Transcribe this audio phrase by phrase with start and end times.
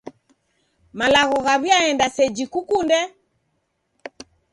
[0.99, 2.99] Malagho ghaw'iaenda seji kukunde?